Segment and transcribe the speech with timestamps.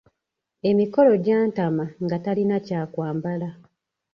[0.69, 3.49] Emikolo gyantama ng’atalina kya kwambala.